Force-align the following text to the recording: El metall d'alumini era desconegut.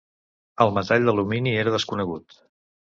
El 0.65 0.73
metall 0.79 1.07
d'alumini 1.11 1.55
era 1.67 1.77
desconegut. 1.79 2.45